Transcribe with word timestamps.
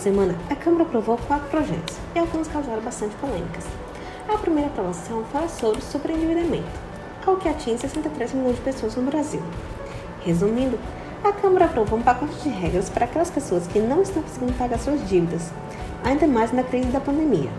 semana, 0.00 0.34
a 0.48 0.56
Câmara 0.56 0.84
aprovou 0.84 1.18
quatro 1.28 1.48
projetos 1.48 1.96
e 2.14 2.18
alguns 2.18 2.48
causaram 2.48 2.80
bastante 2.80 3.14
polêmicas. 3.16 3.66
A 4.26 4.38
primeira 4.38 4.70
aprovação 4.70 5.22
fala 5.24 5.48
sobre 5.48 5.82
superendividamento, 5.82 6.70
algo 7.26 7.40
que 7.40 7.48
atinge 7.48 7.78
63 7.78 8.32
milhões 8.32 8.56
de 8.56 8.62
pessoas 8.62 8.96
no 8.96 9.02
Brasil. 9.02 9.42
Resumindo, 10.24 10.78
a 11.22 11.32
Câmara 11.32 11.66
aprovou 11.66 11.98
um 11.98 12.02
pacote 12.02 12.34
de 12.42 12.48
regras 12.48 12.88
para 12.88 13.04
aquelas 13.04 13.30
pessoas 13.30 13.66
que 13.66 13.78
não 13.78 14.00
estão 14.00 14.22
conseguindo 14.22 14.54
pagar 14.54 14.78
suas 14.78 15.06
dívidas, 15.06 15.50
ainda 16.02 16.26
mais 16.26 16.50
na 16.50 16.62
crise 16.62 16.88
da 16.88 17.00
pandemia. 17.00 17.50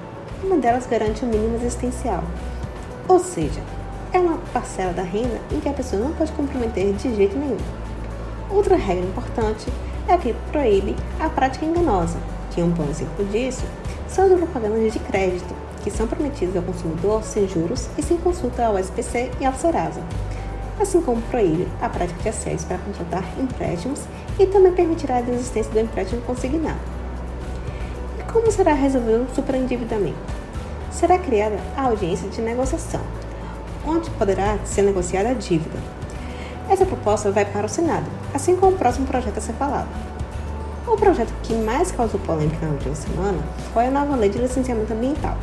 Uma 0.43 0.57
delas 0.57 0.87
garante 0.87 1.23
o 1.23 1.27
mínimo 1.27 1.55
existencial, 1.57 2.23
ou 3.07 3.19
seja, 3.19 3.61
é 4.11 4.17
uma 4.17 4.39
parcela 4.51 4.93
da 4.93 5.03
renda 5.03 5.39
em 5.51 5.59
que 5.59 5.69
a 5.69 5.73
pessoa 5.73 6.01
não 6.01 6.13
pode 6.13 6.31
comprometer 6.31 6.91
de 6.93 7.15
jeito 7.15 7.37
nenhum. 7.37 7.57
Outra 8.49 8.75
regra 8.75 9.05
importante 9.05 9.71
é 10.07 10.17
que 10.17 10.33
proíbe 10.51 10.95
a 11.19 11.29
prática 11.29 11.65
enganosa, 11.65 12.17
que 12.51 12.61
um 12.61 12.69
bom 12.69 12.87
exemplo 12.89 13.25
disso 13.25 13.63
são 14.07 14.25
as 14.25 14.33
propagandas 14.33 14.93
de 14.93 14.99
crédito, 14.99 15.53
que 15.83 15.89
são 15.89 16.07
prometidas 16.07 16.55
ao 16.55 16.63
consumidor 16.63 17.23
sem 17.23 17.47
juros 17.47 17.89
e 17.97 18.03
sem 18.03 18.17
consulta 18.17 18.65
ao 18.65 18.77
SPC 18.77 19.31
e 19.39 19.45
ao 19.45 19.53
Serasa, 19.53 20.01
assim 20.79 21.01
como 21.01 21.21
proíbe 21.23 21.67
a 21.81 21.89
prática 21.89 22.21
de 22.21 22.29
assédios 22.29 22.65
para 22.65 22.77
contratar 22.77 23.23
empréstimos 23.39 24.01
e 24.39 24.45
também 24.45 24.73
permitirá 24.73 25.17
a 25.17 25.21
desistência 25.21 25.71
do 25.71 25.79
empréstimo 25.79 26.21
consignado. 26.23 26.79
E 28.19 28.31
como 28.31 28.51
será 28.51 28.73
resolvido 28.73 29.27
o 29.31 29.35
superendividamento? 29.35 30.17
Será 30.91 31.17
criada 31.17 31.57
a 31.77 31.83
audiência 31.83 32.27
de 32.29 32.41
negociação, 32.41 33.01
onde 33.85 34.09
poderá 34.11 34.57
ser 34.65 34.81
negociada 34.81 35.29
a 35.29 35.33
dívida. 35.33 36.00
Essa 36.71 36.85
proposta 36.85 37.29
vai 37.31 37.43
para 37.43 37.65
o 37.65 37.69
Senado, 37.69 38.05
assim 38.33 38.55
como 38.55 38.71
o 38.71 38.77
próximo 38.77 39.05
projeto 39.05 39.37
a 39.37 39.41
ser 39.41 39.51
falado. 39.51 39.89
O 40.87 40.95
projeto 40.95 41.33
que 41.43 41.53
mais 41.53 41.91
causou 41.91 42.17
polêmica 42.21 42.65
na 42.65 42.71
última 42.71 42.95
semana 42.95 43.43
foi 43.73 43.87
a 43.87 43.91
nova 43.91 44.15
lei 44.15 44.29
de 44.29 44.37
licenciamento 44.37 44.93
ambiental. 44.93 45.35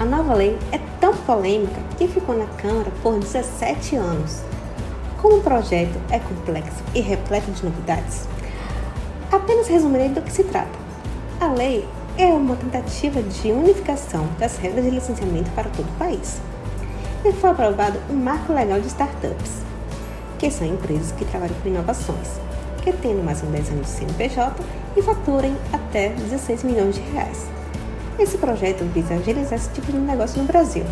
A 0.00 0.06
nova 0.06 0.32
lei 0.32 0.58
é 0.72 0.80
tão 0.98 1.14
polêmica 1.14 1.78
que 1.98 2.08
ficou 2.08 2.38
na 2.38 2.46
Câmara 2.46 2.90
por 3.02 3.18
17 3.18 3.96
anos. 3.96 4.40
Como 5.20 5.36
o 5.36 5.42
projeto 5.42 6.00
é 6.10 6.18
complexo 6.18 6.82
e 6.94 7.00
repleto 7.02 7.50
de 7.50 7.62
novidades, 7.62 8.26
apenas 9.30 9.68
resumirei 9.68 10.08
do 10.08 10.22
que 10.22 10.32
se 10.32 10.44
trata. 10.44 10.78
A 11.38 11.48
lei 11.48 11.86
é 12.16 12.28
uma 12.28 12.56
tentativa 12.56 13.20
de 13.22 13.52
unificação 13.52 14.26
das 14.38 14.56
regras 14.56 14.86
de 14.86 14.90
licenciamento 14.90 15.50
para 15.50 15.68
todo 15.68 15.86
o 15.86 15.98
país 15.98 16.40
e 17.26 17.32
foi 17.32 17.50
aprovado 17.50 17.98
um 18.08 18.16
marco 18.16 18.54
legal 18.54 18.80
de 18.80 18.86
startups, 18.86 19.67
que 20.38 20.50
são 20.50 20.66
empresas 20.66 21.12
que 21.12 21.24
trabalham 21.24 21.54
com 21.62 21.68
inovações, 21.68 22.40
que 22.82 22.92
tenham 22.92 23.22
mais 23.22 23.40
de 23.40 23.46
10 23.46 23.70
anos 23.70 23.86
de 23.86 23.92
CNPJ 23.92 24.54
e 24.96 25.02
faturem 25.02 25.56
até 25.72 26.10
16 26.10 26.64
milhões 26.64 26.94
de 26.94 27.00
reais. 27.12 27.46
Esse 28.18 28.38
projeto 28.38 28.84
visa 28.92 29.14
agilizar 29.14 29.58
esse 29.58 29.70
tipo 29.70 29.92
de 29.92 29.98
negócio 29.98 30.40
no 30.40 30.46
Brasil. 30.46 30.84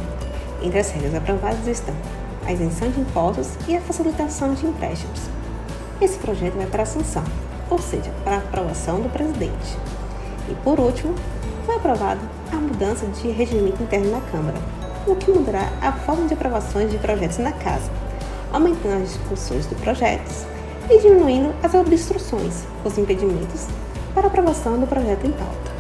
Entre 0.63 0.79
as 0.79 0.91
regras 0.91 1.15
aprovadas 1.15 1.67
estão 1.67 1.95
a 2.47 2.53
isenção 2.53 2.89
de 2.91 3.01
impostos 3.01 3.49
e 3.67 3.77
a 3.77 3.81
facilitação 3.81 4.55
de 4.55 4.67
empréstimos. 4.67 5.23
Esse 6.01 6.19
projeto 6.19 6.55
vai 6.55 6.67
para 6.67 6.85
a 6.85 6.87
sanção, 6.87 7.25
ou 7.69 7.79
seja, 7.79 8.11
para 8.23 8.37
a 8.37 8.39
aprovação 8.39 9.01
do 9.01 9.09
presidente. 9.09 9.77
E 10.49 10.55
por 10.63 10.79
último, 10.79 11.15
foi 11.65 11.75
aprovado 11.75 12.21
a 12.53 12.57
mudança 12.57 13.07
de 13.07 13.29
regimento 13.31 13.83
interno 13.83 14.13
na 14.13 14.21
Câmara, 14.21 14.59
o 15.07 15.17
que 15.17 15.31
mudará 15.31 15.73
a 15.81 15.93
forma 15.93 16.27
de 16.27 16.35
aprovações 16.35 16.91
de 16.91 16.99
projetos 16.99 17.39
na 17.39 17.51
Casa, 17.53 17.91
aumentando 18.57 19.03
as 19.03 19.11
discussões 19.11 19.69
de 19.69 19.75
projetos 19.77 20.47
e 20.91 20.99
diminuindo 21.01 21.55
as 21.63 21.75
obstruções, 21.75 22.65
os 22.85 22.97
impedimentos 22.97 23.67
para 24.15 24.29
aprovação 24.29 24.79
do 24.81 24.87
projeto 24.87 25.27
em 25.27 25.33
pauta. 25.33 25.77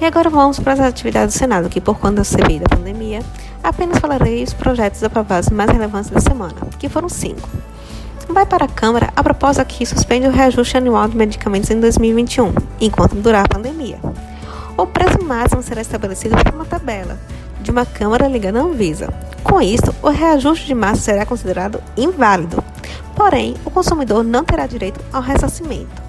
E 0.00 0.04
agora 0.04 0.30
vamos 0.30 0.60
para 0.60 0.74
as 0.74 0.80
atividades 0.80 1.34
do 1.34 1.38
Senado, 1.38 1.68
que 1.68 1.80
por 1.80 1.98
conta 1.98 2.16
da 2.16 2.24
CPI 2.24 2.60
da 2.60 2.76
pandemia, 2.76 3.20
apenas 3.62 3.98
falarei 3.98 4.42
os 4.42 4.52
projetos 4.52 5.02
aprovados 5.02 5.48
mais 5.48 5.70
relevantes 5.70 6.10
da 6.10 6.20
semana, 6.20 6.54
que 6.78 6.88
foram 6.88 7.08
cinco. 7.08 7.48
Vai 8.28 8.46
para 8.46 8.66
a 8.66 8.68
Câmara 8.68 9.12
a 9.16 9.22
proposta 9.22 9.64
que 9.64 9.84
suspende 9.86 10.26
o 10.26 10.30
reajuste 10.30 10.76
anual 10.76 11.08
de 11.08 11.16
medicamentos 11.16 11.70
em 11.70 11.80
2021, 11.80 12.52
enquanto 12.80 13.14
durar 13.16 13.44
a 13.44 13.48
pandemia. 13.48 13.98
O 14.76 14.86
preço 14.86 15.24
máximo 15.24 15.62
será 15.62 15.80
estabelecido 15.80 16.36
por 16.36 16.54
uma 16.54 16.64
tabela 16.64 17.18
uma 17.74 17.84
Câmara 17.84 18.28
ligada 18.28 18.60
à 18.60 18.62
Anvisa. 18.62 19.12
Com 19.42 19.60
isso, 19.60 19.92
o 20.00 20.08
reajuste 20.08 20.64
de 20.64 20.74
março 20.74 21.02
será 21.02 21.26
considerado 21.26 21.82
inválido. 21.96 22.62
Porém, 23.16 23.56
o 23.64 23.70
consumidor 23.70 24.22
não 24.22 24.44
terá 24.44 24.64
direito 24.64 25.00
ao 25.12 25.20
ressarcimento. 25.20 26.02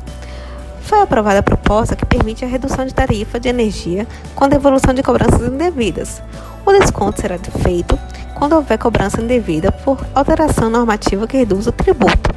Foi 0.82 1.02
aprovada 1.02 1.40
a 1.40 1.44
proposta 1.44 1.96
que 1.96 2.06
permite 2.06 2.46
a 2.46 2.48
redução 2.48 2.86
de 2.86 2.94
tarifa 2.94 3.40
de 3.40 3.50
energia 3.50 4.08
com 4.36 4.48
devolução 4.48 4.94
de 4.94 5.02
cobranças 5.02 5.42
indevidas. 5.42 6.22
O 6.64 6.72
desconto 6.72 7.20
será 7.20 7.40
feito 7.64 7.98
quando 8.36 8.54
houver 8.54 8.78
cobrança 8.78 9.20
indevida 9.20 9.72
por 9.72 9.98
alteração 10.14 10.70
normativa 10.70 11.26
que 11.26 11.38
reduz 11.38 11.66
o 11.66 11.72
tributo. 11.72 12.30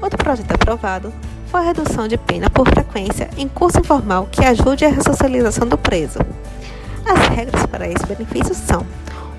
Outro 0.00 0.16
projeto 0.16 0.50
aprovado 0.50 1.12
foi 1.48 1.60
a 1.60 1.64
redução 1.64 2.08
de 2.08 2.16
pena 2.16 2.48
por 2.48 2.66
frequência 2.66 3.28
em 3.36 3.46
curso 3.46 3.80
informal 3.80 4.26
que 4.32 4.42
ajude 4.42 4.86
a 4.86 4.88
ressocialização 4.88 5.68
do 5.68 5.76
preso. 5.76 6.18
As 7.32 7.38
regras 7.38 7.64
para 7.64 7.88
esse 7.88 8.04
benefício 8.04 8.54
são: 8.54 8.86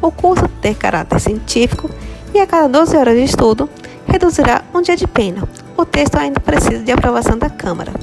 o 0.01 0.11
curso 0.11 0.47
ter 0.59 0.73
caráter 0.73 1.19
científico 1.19 1.87
e 2.33 2.39
a 2.39 2.47
cada 2.47 2.67
12 2.67 2.97
horas 2.97 3.15
de 3.15 3.23
estudo 3.23 3.69
reduzirá 4.07 4.63
um 4.73 4.81
dia 4.81 4.97
de 4.97 5.05
pena. 5.05 5.47
O 5.77 5.85
texto 5.85 6.15
ainda 6.15 6.39
precisa 6.39 6.83
de 6.83 6.91
aprovação 6.91 7.37
da 7.37 7.51
Câmara. 7.51 7.93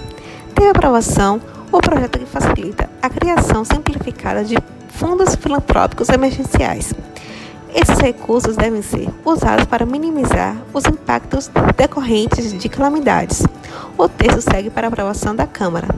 Teve 0.54 0.70
aprovação 0.70 1.40
o 1.72 1.80
projeto 1.80 2.20
que 2.20 2.24
facilita 2.24 2.88
a 3.02 3.10
criação 3.10 3.64
simplificada 3.64 4.44
de 4.44 4.56
fundos 4.90 5.34
filantrópicos 5.34 6.08
emergenciais. 6.08 6.94
Esses 7.74 7.98
recursos 7.98 8.56
devem 8.56 8.82
ser 8.82 9.08
usados 9.24 9.64
para 9.64 9.84
minimizar 9.84 10.56
os 10.72 10.84
impactos 10.84 11.50
decorrentes 11.76 12.56
de 12.56 12.68
calamidades. 12.68 13.42
O 13.98 14.08
texto 14.08 14.40
segue 14.40 14.70
para 14.70 14.86
aprovação 14.86 15.34
da 15.34 15.48
Câmara. 15.48 15.88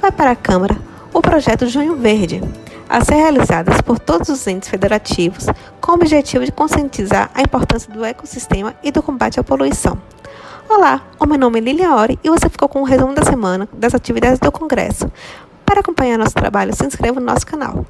Vai 0.00 0.10
para 0.10 0.32
a 0.32 0.36
Câmara 0.36 0.76
o 1.12 1.20
projeto 1.20 1.66
Junho 1.66 1.96
Verde, 1.96 2.40
a 2.90 3.04
ser 3.04 3.14
realizado 3.14 3.70
por 3.84 4.00
todos 4.00 4.28
os 4.28 4.44
entes 4.48 4.68
federativos, 4.68 5.46
com 5.80 5.92
o 5.92 5.94
objetivo 5.94 6.44
de 6.44 6.50
conscientizar 6.50 7.30
a 7.32 7.40
importância 7.40 7.90
do 7.92 8.04
ecossistema 8.04 8.74
e 8.82 8.90
do 8.90 9.00
combate 9.00 9.38
à 9.38 9.44
poluição. 9.44 9.96
Olá, 10.68 11.00
o 11.16 11.24
meu 11.24 11.38
nome 11.38 11.60
é 11.60 11.62
Lilia 11.62 11.94
Ori 11.94 12.18
e 12.24 12.28
você 12.28 12.48
ficou 12.48 12.68
com 12.68 12.80
um 12.80 12.84
resumo 12.84 13.14
da 13.14 13.22
semana 13.22 13.68
das 13.72 13.94
atividades 13.94 14.40
do 14.40 14.50
Congresso. 14.50 15.10
Para 15.64 15.80
acompanhar 15.80 16.18
nosso 16.18 16.34
trabalho, 16.34 16.74
se 16.74 16.84
inscreva 16.84 17.20
no 17.20 17.26
nosso 17.26 17.46
canal. 17.46 17.86